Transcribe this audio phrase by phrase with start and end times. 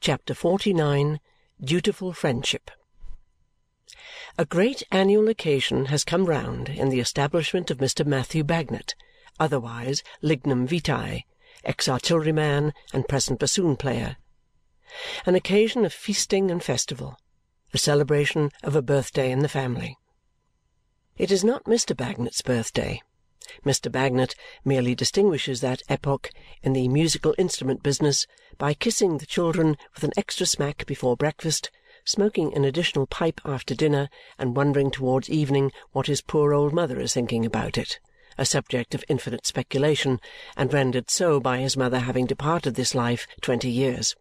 [0.00, 1.18] CHAPTER XLIX
[1.60, 2.70] Dutiful Friendship
[4.38, 8.06] A great annual occasion has come round in the establishment of Mr.
[8.06, 8.94] Matthew Bagnet,
[9.40, 11.24] otherwise Lignum Vitae,
[11.64, 14.18] ex artilleryman and present bassoon player.
[15.26, 17.18] An occasion of feasting and festival,
[17.74, 19.98] a celebration of a birthday in the family.
[21.16, 21.96] It is not Mr.
[21.96, 23.02] Bagnet's birthday.
[23.64, 23.90] Mr.
[23.90, 24.34] Bagnet
[24.64, 26.30] merely distinguishes that epoch
[26.62, 28.26] in the musical instrument business
[28.58, 31.70] by kissing the children with an extra smack before breakfast,
[32.04, 34.08] smoking an additional pipe after dinner,
[34.38, 38.00] and wondering towards evening what his poor old mother is thinking about it,
[38.36, 40.20] a subject of infinite speculation,
[40.56, 44.14] and rendered so by his mother having departed this life twenty years.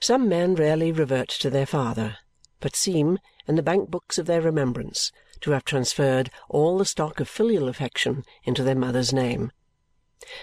[0.00, 2.18] Some men rarely revert to their father,
[2.60, 7.20] but seem, in the bank books of their remembrance, to have transferred all the stock
[7.20, 9.52] of filial affection into their mother's name.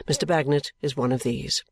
[0.08, 0.28] Mr.
[0.28, 1.64] Bagnet is one of these.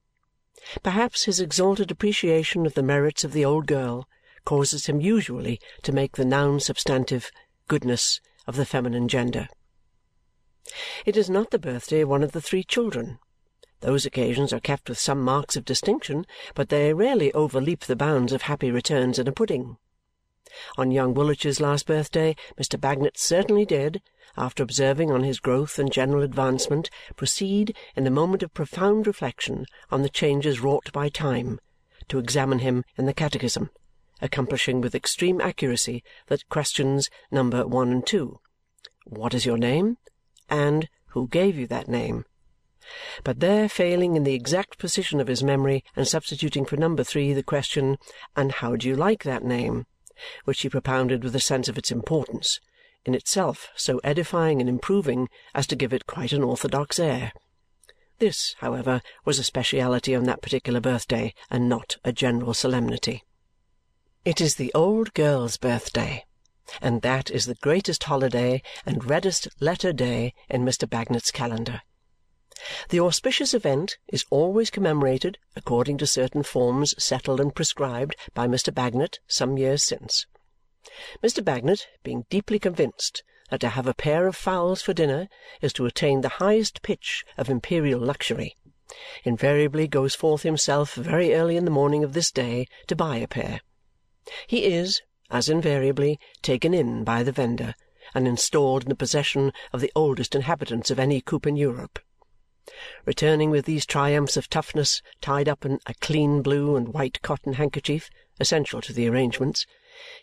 [0.83, 4.07] Perhaps his exalted appreciation of the merits of the old girl
[4.45, 7.31] causes him usually to make the noun substantive
[7.67, 9.47] goodness of the feminine gender.
[11.05, 13.19] It is not the birthday of one of the three children.
[13.81, 18.31] Those occasions are kept with some marks of distinction, but they rarely overleap the bounds
[18.31, 19.77] of happy returns in a pudding.
[20.77, 22.79] On young Woolwich's last birthday, Mr.
[22.79, 24.01] Bagnet certainly did,
[24.37, 29.65] after observing on his growth and general advancement, proceed, in a moment of profound reflection
[29.89, 31.59] on the changes wrought by time,
[32.07, 33.69] to examine him in the catechism,
[34.21, 38.39] accomplishing with extreme accuracy the questions number one and two,
[39.05, 39.97] "What is your name?"
[40.49, 42.25] and "Who gave you that name?"
[43.23, 47.31] but there failing in the exact precision of his memory and substituting for number three
[47.31, 47.97] the question,
[48.35, 49.85] "And how do you like that name?"
[50.45, 52.59] Which he propounded with a sense of its importance,
[53.05, 57.33] in itself so edifying and improving as to give it quite an orthodox air.
[58.19, 63.23] This, however, was a speciality on that particular birthday and not a general solemnity.
[64.23, 66.25] It is the old girl's birthday,
[66.79, 70.87] and that is the greatest holiday and reddest letter day in Mr.
[70.87, 71.81] Bagnet's calendar.
[72.89, 78.71] The auspicious event is always commemorated according to certain forms settled and prescribed by Mr.
[78.71, 80.27] Bagnet some years since.
[81.23, 81.43] Mr.
[81.43, 85.27] Bagnet, being deeply convinced that to have a pair of fowls for dinner
[85.59, 88.55] is to attain the highest pitch of imperial luxury,
[89.23, 93.27] invariably goes forth himself very early in the morning of this day to buy a
[93.27, 93.61] pair.
[94.45, 95.01] He is,
[95.31, 97.73] as invariably, taken in by the vendor
[98.13, 101.97] and installed in the possession of the oldest inhabitants of any coop in Europe.
[103.05, 107.53] Returning with these triumphs of toughness tied up in a clean blue and white cotton
[107.53, 109.65] handkerchief, essential to the arrangements,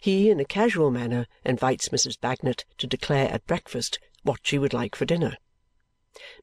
[0.01, 2.17] he in a casual manner invites Mrs.
[2.21, 5.37] Bagnet to declare at breakfast what she would like for dinner.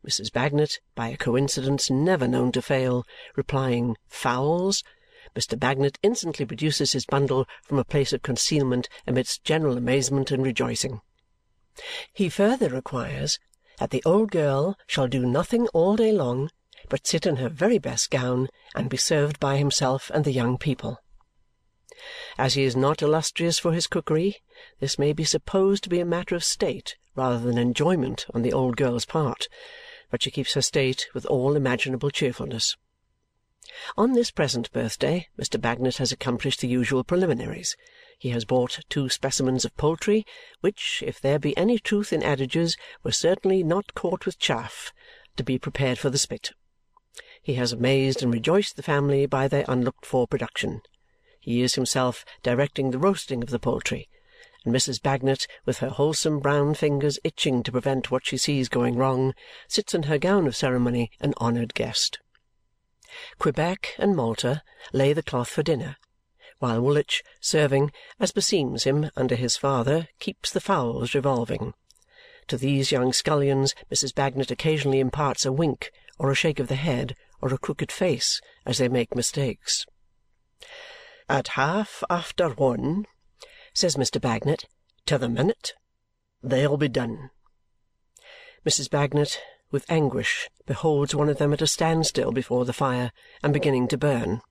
[0.06, 0.34] Mrs.
[0.34, 3.06] Bagnet, by a coincidence never known to fail,
[3.38, 4.84] replying "Fowls,"
[5.34, 5.58] Mr.
[5.58, 11.00] Bagnet instantly produces his bundle from a place of concealment amidst general amazement and rejoicing.
[12.12, 13.40] He further requires
[13.80, 16.50] that the old girl shall do nothing all day long
[16.90, 20.58] but sit in her very best gown and be served by himself and the young
[20.58, 21.00] people.
[22.38, 24.38] As he is not illustrious for his cookery,
[24.80, 28.54] this may be supposed to be a matter of state rather than enjoyment on the
[28.54, 29.48] old girl's part,
[30.12, 32.76] but she keeps her state with all imaginable cheerfulness.
[33.98, 35.60] On this present birthday Mr.
[35.60, 37.76] Bagnet has accomplished the usual preliminaries.
[38.18, 40.26] He has bought two specimens of poultry,
[40.62, 44.94] which, if there be any truth in adages, were certainly not caught with chaff,
[45.36, 46.54] to be prepared for the spit.
[47.44, 50.82] He has amazed and rejoiced the family by their unlooked for production.
[51.42, 54.08] He is himself directing the roasting of the poultry,
[54.64, 55.02] and Mrs.
[55.02, 59.34] Bagnet, with her wholesome brown fingers itching to prevent what she sees going wrong,
[59.68, 62.20] sits in her gown of ceremony an honoured guest.
[63.40, 65.98] Quebec and Malta lay the cloth for dinner
[66.60, 71.74] while Woolwich, serving, as beseems him under his father, keeps the fowls revolving.
[72.48, 74.14] To these young scullions Mrs.
[74.14, 78.40] Bagnet occasionally imparts a wink, or a shake of the head, or a crooked face,
[78.66, 79.86] as they make mistakes.
[81.28, 83.06] "At half after one,"
[83.74, 84.22] says Mr.
[84.22, 84.66] Bagnet,
[85.08, 85.74] "to the minute,
[86.42, 87.32] they'll be done."
[88.66, 88.90] Mrs.
[88.90, 89.42] Bagnet,
[89.72, 93.12] with anguish, beholds one of them at a standstill before the fire
[93.44, 94.42] and beginning to burn.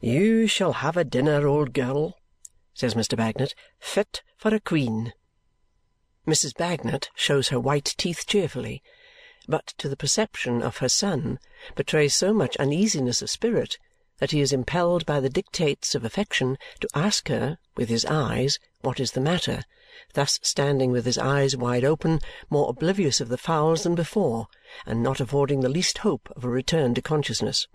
[0.00, 2.18] "You shall have a dinner, old girl,"
[2.74, 3.16] says Mr.
[3.16, 5.12] Bagnet, "fit for a queen."
[6.26, 6.52] Mrs.
[6.56, 8.82] Bagnet shows her white teeth cheerfully,
[9.46, 11.38] but to the perception of her son
[11.76, 13.78] betrays so much uneasiness of spirit
[14.18, 18.58] that he is impelled by the dictates of affection to ask her, with his eyes,
[18.80, 19.62] what is the matter,
[20.14, 22.18] thus standing with his eyes wide open,
[22.50, 24.48] more oblivious of the fowls than before,
[24.86, 27.68] and not affording the least hope of a return to consciousness.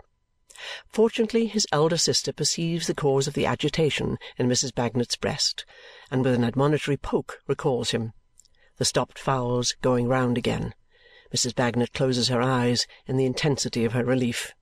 [0.88, 4.74] Fortunately his elder sister perceives the cause of the agitation in Mrs.
[4.74, 5.64] Bagnet's breast
[6.10, 8.12] and with an admonitory poke recalls him.
[8.76, 10.74] The stopped fowls going round again.
[11.34, 11.54] Mrs.
[11.54, 14.52] Bagnet closes her eyes in the intensity of her relief.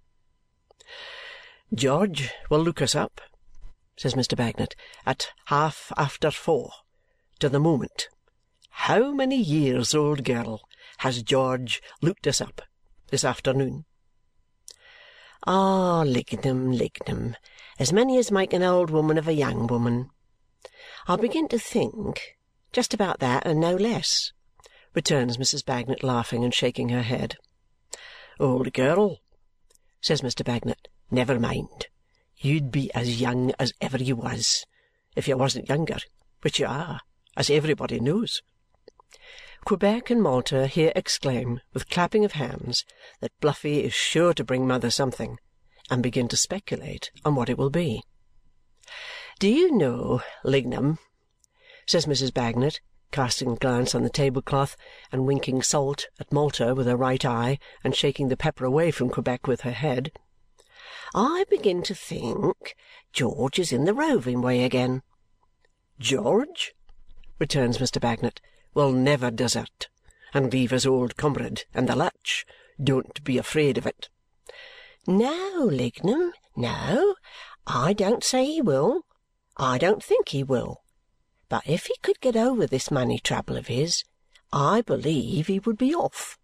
[1.75, 3.21] "George will look us up,"
[3.97, 4.37] says Mr.
[4.37, 6.73] Bagnet, "at half after four,
[7.41, 8.09] to the moment.
[8.71, 10.62] How many years, old girl,
[10.99, 12.62] has George looked us up
[13.09, 13.85] this afternoon?"
[15.46, 17.37] "Ah, Lignum, Lignum!
[17.79, 20.11] As many as make an old woman of a young woman.
[21.06, 22.37] I begin to think
[22.73, 24.32] just about that and no less,"
[24.94, 25.64] returns Mrs.
[25.64, 27.37] Bagnet, laughing and shaking her head.
[28.40, 29.19] "Old girl,"
[30.00, 30.44] says Mr.
[30.44, 31.87] Bagnet, "never mind.
[32.37, 34.67] You'd be as young as ever you was,
[35.14, 35.99] if you wasn't younger,
[36.43, 37.00] which you are,
[37.37, 38.43] as everybody knows.
[39.69, 42.87] Quebec and Malta here exclaim, with clapping of hands,
[43.20, 45.38] that Bluffy is sure to bring mother something,
[45.91, 48.03] and begin to speculate on what it will be.
[49.38, 50.99] "Do you know, Lignum,"
[51.85, 52.32] says Mrs.
[52.32, 52.81] Bagnet,
[53.12, 54.75] casting a glance on the tablecloth
[55.12, 59.11] and winking salt at Malta with her right eye and shaking the pepper away from
[59.11, 60.12] Quebec with her head,
[61.14, 62.75] "I begin to think
[63.12, 65.03] George is in the roving way again."
[65.99, 66.75] "George,"
[67.38, 68.00] returns Mr.
[68.00, 68.41] Bagnet
[68.75, 69.88] will never desert
[70.35, 72.44] and leave his old comrade in the lurch.
[72.82, 74.09] Don't be afraid of it."
[75.06, 77.17] "No, Lignum, no.
[77.67, 79.06] I don't say he will.
[79.56, 80.82] I don't think he will.
[81.49, 84.05] But if he could get over this money trouble of his,
[84.53, 86.38] I believe he would be off."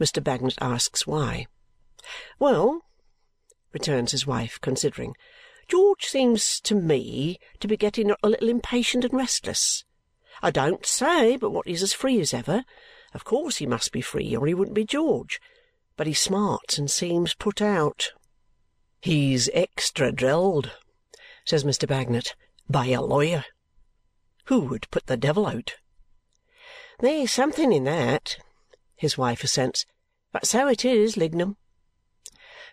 [0.00, 0.24] Mr.
[0.24, 1.46] Bagnet asks why.
[2.38, 2.86] "Well,"
[3.72, 5.14] returns his wife, considering,
[5.68, 9.84] "George seems to me to be getting a little impatient and restless.
[10.44, 12.64] I don't say but what he's as free as ever.
[13.14, 15.40] Of course he must be free, or he wouldn't be George.
[15.96, 18.10] But he smarts and seems put out."
[19.00, 20.72] "He's extra drilled,"
[21.44, 21.86] says Mr.
[21.86, 22.34] Bagnet,
[22.68, 23.44] "by a lawyer.
[24.46, 25.76] Who would put the devil out?"
[26.98, 28.38] "There's something in that,"
[28.96, 29.86] his wife assents.
[30.32, 31.56] "But so it is, Lignum."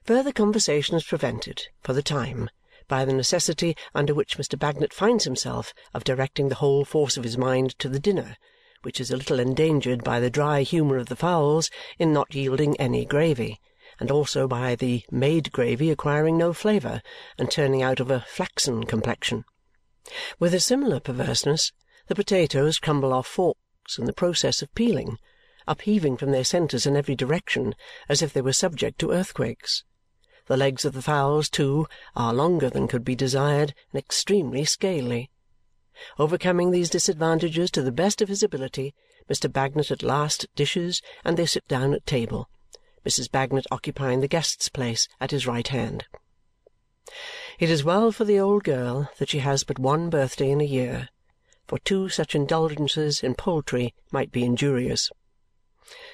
[0.06, 2.50] Further conversation is prevented, for the time
[2.90, 4.60] by the necessity under which Mr.
[4.60, 8.36] Bagnet finds himself of directing the whole force of his mind to the dinner,
[8.82, 12.76] which is a little endangered by the dry humour of the fowls in not yielding
[12.76, 13.62] any gravy,
[14.00, 17.02] and also by the made gravy acquiring no flavour
[17.38, 19.46] and turning out of a flaxen complexion.
[20.40, 21.72] With a similar perverseness,
[22.08, 25.18] the potatoes crumble off forks in the process of peeling,
[25.68, 27.76] upheaving from their centres in every direction
[28.08, 29.84] as if they were subject to earthquakes.
[30.50, 35.30] The legs of the fowls, too, are longer than could be desired and extremely scaly.
[36.18, 38.96] Overcoming these disadvantages to the best of his ability,
[39.30, 39.48] Mr.
[39.48, 42.50] Bagnet at last dishes, and they sit down at table,
[43.06, 43.30] Mrs.
[43.30, 46.06] Bagnet occupying the guest's place at his right hand.
[47.60, 50.66] It is well for the old girl that she has but one birthday in a
[50.66, 51.10] year,
[51.68, 55.12] for two such indulgences in poultry might be injurious.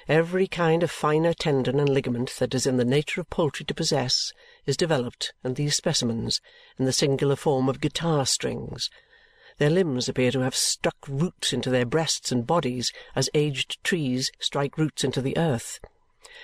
[0.08, 3.74] Every kind of finer tendon and ligament that is in the nature of poultry to
[3.74, 4.32] possess
[4.66, 6.40] is developed in these specimens
[6.80, 8.90] in the singular form of guitar strings.
[9.58, 14.32] Their limbs appear to have struck roots into their breasts and bodies as aged trees
[14.40, 15.80] strike roots into the earth.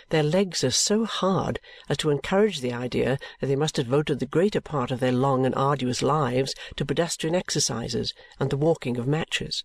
[0.10, 4.20] Their legs are so hard as to encourage the idea that they must have devoted
[4.20, 8.98] the greater part of their long and arduous lives to pedestrian exercises and the walking
[8.98, 9.64] of matches.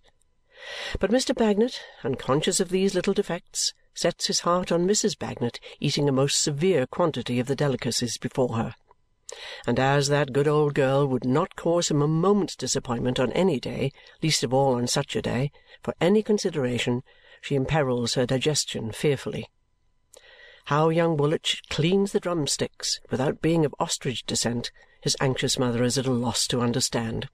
[0.99, 1.35] But Mr.
[1.35, 5.17] Bagnet, unconscious of these little defects, sets his heart on Mrs.
[5.17, 8.75] Bagnet eating a most severe quantity of the delicacies before her.
[9.65, 13.59] And as that good old girl would not cause him a moment's disappointment on any
[13.59, 13.91] day,
[14.23, 15.51] least of all on such a day,
[15.83, 17.03] for any consideration,
[17.41, 19.49] she imperils her digestion fearfully.
[20.65, 24.71] How young Woolwich cleans the drumsticks without being of ostrich descent,
[25.01, 27.29] his anxious mother is at a loss to understand.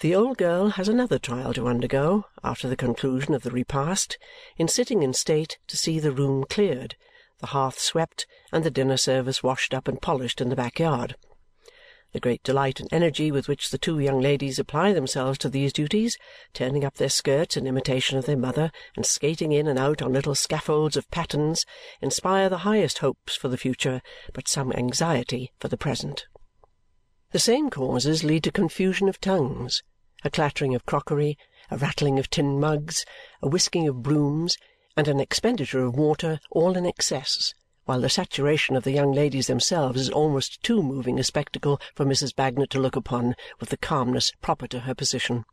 [0.00, 4.18] The old girl has another trial to undergo after the conclusion of the repast
[4.56, 6.96] in sitting in state to see the room cleared,
[7.40, 11.16] the hearth swept, and the dinner service washed up and polished in the backyard.
[12.12, 15.74] The great delight and energy with which the two young ladies apply themselves to these
[15.74, 16.16] duties,
[16.54, 20.14] turning up their skirts in imitation of their mother and skating in and out on
[20.14, 21.66] little scaffolds of pattens,
[22.00, 24.00] inspire the highest hopes for the future
[24.32, 26.26] but some anxiety for the present.
[27.30, 29.82] The same causes lead to confusion of tongues,
[30.24, 31.36] a clattering of crockery,
[31.70, 33.04] a rattling of tin mugs,
[33.42, 34.56] a whisking of brooms,
[34.96, 37.52] and an expenditure of water, all in excess,
[37.84, 42.06] while the saturation of the young ladies themselves is almost too moving a spectacle for
[42.06, 42.34] Mrs.
[42.34, 45.44] Bagnet to look upon with the calmness proper to her position.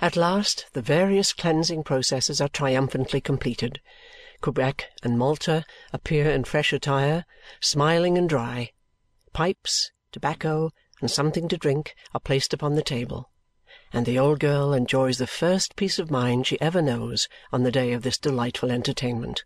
[0.00, 3.80] At last the various cleansing processes are triumphantly completed.
[4.40, 7.24] Quebec, and Malta appear in fresh attire,
[7.60, 8.72] smiling and dry.
[9.32, 10.70] Pipes, tobacco,
[11.00, 13.30] and something to drink are placed upon the table,
[13.92, 17.72] and the old girl enjoys the first peace of mind she ever knows on the
[17.72, 19.44] day of this delightful entertainment.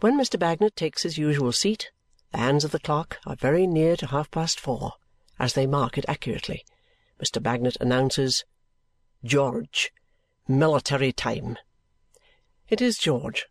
[0.00, 0.38] When Mr.
[0.38, 1.90] Bagnet takes his usual seat,
[2.32, 4.94] the hands of the clock are very near to half-past four.
[5.38, 6.64] As they mark it accurately,
[7.22, 7.42] Mr.
[7.42, 8.44] Bagnet announces,
[9.24, 9.92] "George!
[10.48, 11.56] Military time!"
[12.68, 13.46] It is George,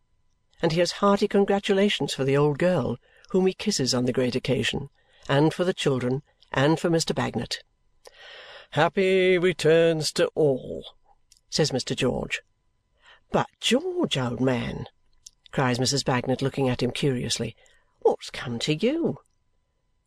[0.61, 2.97] and he has hearty congratulations for the old girl,
[3.29, 4.89] whom he kisses on the great occasion,
[5.29, 7.13] and for the children, and for Mr.
[7.13, 7.63] Bagnet.
[8.71, 10.95] "Happy returns to all!"
[11.51, 11.95] says Mr.
[11.95, 12.41] George.
[13.31, 14.87] "But, George, old man!"
[15.51, 16.03] cries Mrs.
[16.03, 17.55] Bagnet, looking at him curiously.
[17.99, 19.19] What's come to you?"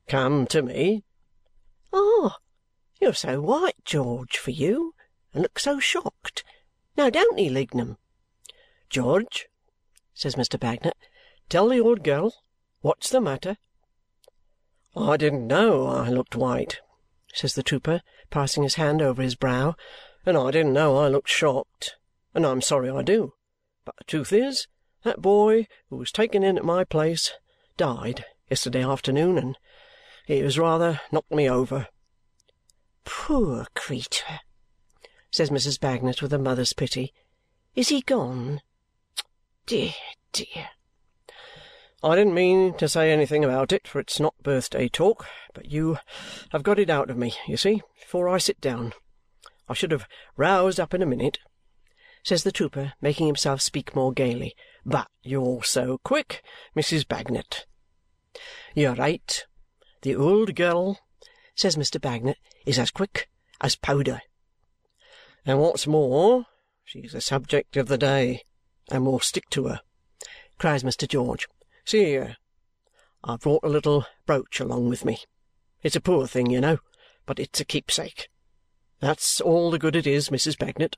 [0.08, 1.04] "Come to me?"
[1.92, 2.38] "Ah!
[3.00, 4.92] You're so white, George, for you,
[5.32, 6.42] and look so shocked.
[6.96, 7.96] Now don't he, Lignum?"
[8.90, 9.48] "George,"
[10.14, 10.58] says Mr.
[10.58, 10.96] Bagnet,
[11.48, 12.34] "tell the old girl
[12.80, 13.56] what's the matter."
[14.94, 16.80] "I didn't know I looked white,"
[17.32, 19.74] says the trooper, passing his hand over his brow,
[20.26, 21.96] "and I didn't know I looked shocked,
[22.34, 23.32] and I'm sorry I do.
[23.86, 24.68] But the truth is,
[25.02, 27.32] that boy who was taken in at my place
[27.78, 29.58] died yesterday afternoon, and
[30.28, 31.88] it has rather knocked me over."
[33.04, 34.40] "Poor creetur!"
[35.30, 35.80] says Mrs.
[35.80, 37.14] Bagnet with a mother's pity.
[37.74, 38.60] "Is he gone?
[39.64, 39.94] Dear,
[40.32, 40.68] dear!"
[42.04, 45.98] "I didn't mean to say anything about it, for it's not birthday talk, but you
[46.50, 48.92] have got it out of me, you see, before I sit down.
[49.68, 51.38] I should have roused up in a minute,"
[52.24, 54.56] says the trooper, making himself speak more gaily.
[54.84, 56.42] But you're so quick,
[56.74, 57.06] Mrs.
[57.06, 57.66] Bagnet."
[58.74, 59.46] "You're right.
[60.00, 60.98] The old girl,"
[61.54, 62.00] says Mr.
[62.00, 63.30] Bagnet, "is as quick
[63.60, 64.22] as powder."
[65.46, 66.46] "And what's more,
[66.84, 68.42] she's the subject of the day,
[68.90, 69.82] and we'll stick to her,"
[70.58, 71.06] cries Mr.
[71.06, 71.46] George.
[71.84, 72.36] "See here!
[73.24, 75.18] I've brought a little brooch along with me.
[75.82, 76.78] It's a poor thing, you know,
[77.26, 78.28] but it's a keepsake.
[79.00, 80.56] That's all the good it is, Mrs.
[80.58, 80.96] Bagnet."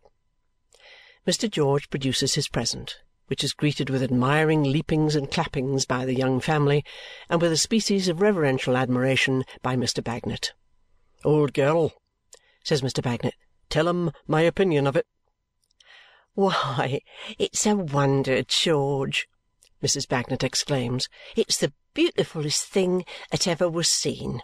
[1.27, 1.51] Mr.
[1.51, 6.41] George produces his present which is greeted with admiring leapings and clappings by the young
[6.41, 6.85] family
[7.31, 10.05] and with a species of reverential admiration by Mr.
[10.05, 10.53] Bagnet.
[11.25, 11.93] "Old girl,"
[12.63, 13.03] says Mr.
[13.03, 13.35] Bagnet,
[13.71, 15.07] "tell 'em my opinion of it."
[16.35, 17.01] "Why,
[17.39, 19.27] it's a wonder, George!"
[19.85, 20.09] Mrs.
[20.09, 21.11] Bagnet exclaims.
[21.37, 24.43] "It's the beautifullest thing that ever was seen."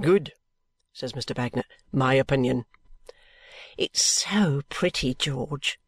[0.00, 0.32] "Good!"
[0.94, 1.34] says Mr.
[1.34, 1.66] Bagnet.
[1.92, 2.64] "My opinion."
[3.76, 5.78] "It's so pretty, George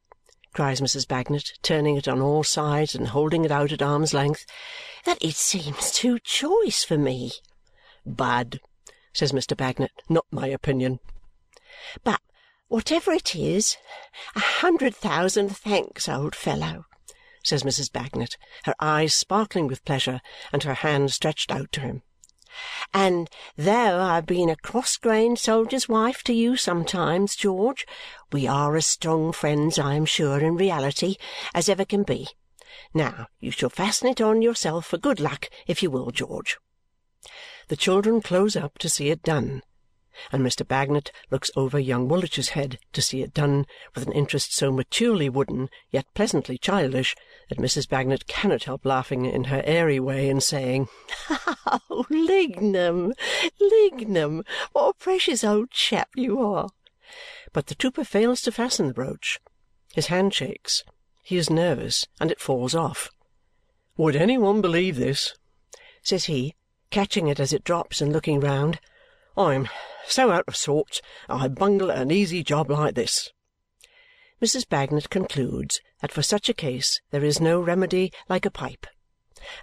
[0.52, 1.08] cries Mrs.
[1.08, 4.44] Bagnet, turning it on all sides and holding it out at arm's length,
[5.06, 7.32] that it seems too choice for me."
[8.04, 8.60] "Bad,"
[9.14, 9.56] says Mr.
[9.56, 9.92] Bagnet.
[10.10, 11.00] "Not my opinion."
[12.04, 12.20] "But
[12.68, 13.78] whatever it is,
[14.34, 16.84] a hundred thousand thanks, old fellow,"
[17.46, 17.92] says Mrs.
[17.92, 20.20] Bagnet, her eyes sparkling with pleasure
[20.52, 22.02] and her hand stretched out to him.
[22.92, 27.86] And though I've been a cross-grained soldier's wife to you sometimes, George,
[28.32, 31.16] we are as strong friends, I am sure, in reality,
[31.54, 32.28] as ever can be.
[32.92, 36.58] Now you shall fasten it on yourself for good luck if you will, George."
[37.68, 39.62] The children close up to see it done
[40.32, 40.66] and Mr.
[40.66, 45.28] Bagnet looks over young Woolwich's head to see it done with an interest so maturely
[45.28, 47.14] wooden yet pleasantly childish
[47.48, 47.88] that Mrs.
[47.88, 50.88] Bagnet cannot help laughing in her airy way and saying,
[51.30, 53.14] "Oh, Lignum,
[53.60, 56.70] Lignum, what a precious old chap you are!"
[57.52, 59.40] But the trooper fails to fasten the brooch.
[59.94, 60.82] His hand shakes.
[61.22, 63.10] He is nervous, and it falls off.
[63.96, 65.34] "Would any one believe this?"
[66.02, 66.54] says he,
[66.90, 68.80] catching it as it drops and looking round.
[69.36, 69.68] I'm
[70.06, 73.32] so out of sorts I bungle at an easy job like this."
[74.42, 74.68] Mrs.
[74.68, 78.86] Bagnet concludes that for such a case there is no remedy like a pipe,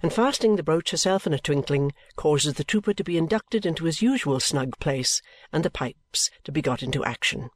[0.02, 3.86] and fastening the brooch herself in a twinkling, causes the trooper to be inducted into
[3.86, 5.22] his usual snug place
[5.52, 7.50] and the pipes to be got into action.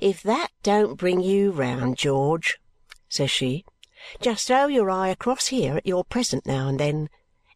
[0.00, 2.58] "If that don't bring you round, George,"
[3.08, 3.64] says she,
[4.20, 7.08] "just throw your eye across here at your present now and then,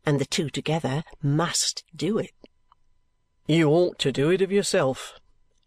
[0.07, 2.33] and the two together must do it.
[3.47, 5.14] "You ought to do it of yourself,"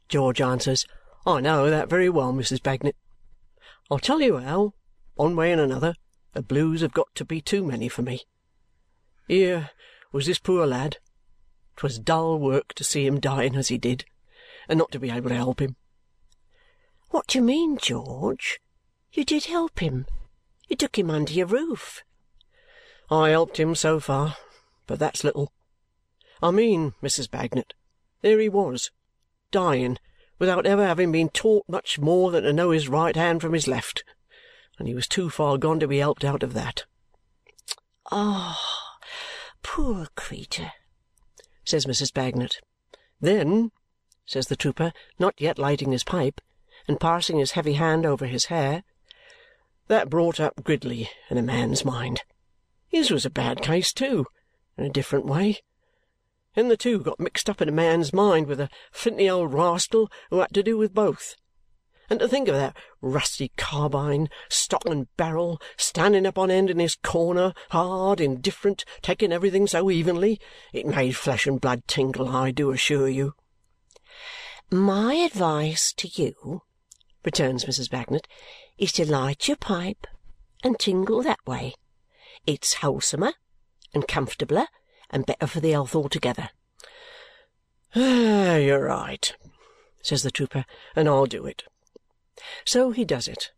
[0.09, 0.85] George answers.
[1.25, 2.63] "I know that very well, Mrs.
[2.63, 2.95] Bagnet.
[3.91, 4.73] I'll tell you how,
[5.15, 5.95] one way and another,
[6.33, 8.21] the blues have got to be too many for me.
[9.27, 9.71] Here
[10.11, 10.97] was this poor lad.
[11.75, 14.05] 'Twas dull work to see him dying as he did,
[14.67, 15.75] and not to be able to help him."
[17.09, 18.59] "What do you mean, George?
[19.11, 20.05] You did help him.
[20.67, 22.03] You took him under your roof."
[23.09, 24.37] "I helped him so far,
[24.87, 25.51] but that's little.
[26.41, 27.29] I mean, Mrs.
[27.29, 27.73] Bagnet,
[28.21, 28.91] there he was,
[29.51, 29.97] dying,
[30.43, 33.65] without ever having been taught much more than to know his right hand from his
[33.65, 34.03] left.
[34.77, 36.83] and he was too far gone to be helped out of that.
[38.11, 38.99] Ah,
[39.61, 40.73] poor creetur!
[41.63, 42.11] says Mrs.
[42.11, 42.57] Bagnet.
[43.21, 43.71] Then,
[44.25, 46.41] says the trooper, not yet lighting his pipe,
[46.89, 48.83] and passing his heavy hand over his hair,
[49.87, 52.23] that brought up Gridley in a man's mind.
[52.89, 54.25] His was a bad case too,
[54.77, 55.61] in a different way.
[56.55, 60.11] And the two got mixed up in a man's mind with a flinty old rascal
[60.29, 61.35] who had to do with both.
[62.09, 66.79] And to think of that rusty carbine, stock and barrel, standing up on end in
[66.79, 70.39] his corner, hard, indifferent, taking everything so evenly,
[70.73, 73.33] it made flesh and blood tingle, I do assure you.
[74.69, 76.61] My advice to you,
[77.23, 77.89] returns Mrs.
[77.89, 78.27] Bagnet,
[78.77, 80.05] is to light your pipe
[80.63, 81.73] and tingle that way.
[82.45, 83.33] It's wholesomer
[83.93, 84.67] and comfortabler
[85.09, 86.49] and better for the health altogether.
[87.95, 89.35] Ah, you're right,
[90.01, 91.63] says the trooper, and I'll do it.
[92.65, 93.51] So he does it,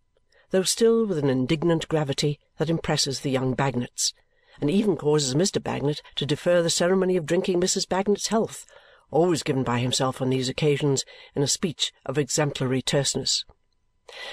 [0.51, 4.13] though still with an indignant gravity that impresses the young Bagnets,
[4.59, 5.61] and even causes Mr.
[5.61, 7.87] Bagnet to defer the ceremony of drinking Mrs.
[7.87, 8.65] Bagnet's health,
[9.11, 13.45] always given by himself on these occasions in a speech of exemplary terseness.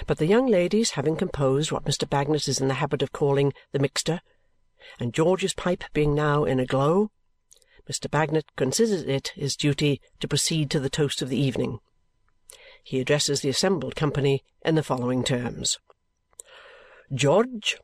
[0.07, 2.09] But the young ladies having composed what Mr.
[2.09, 4.21] Bagnet is in the habit of calling the mixture,
[4.98, 7.10] and George's pipe being now in a glow,
[7.90, 8.10] Mr.
[8.10, 11.80] Bagnet considers it his duty to proceed to the toast of the evening.
[12.84, 15.78] He addresses the assembled company in the following terms.
[17.12, 17.78] George,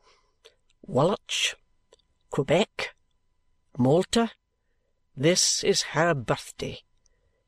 [0.85, 1.55] Woolwich,
[2.31, 2.95] Quebec,
[3.77, 4.31] Malta,
[5.15, 6.79] this is her birthday.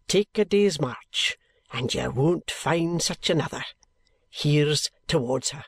[0.08, 1.38] Take a day's march,
[1.72, 3.64] and you won't find such another.
[4.30, 5.66] Here's towards her.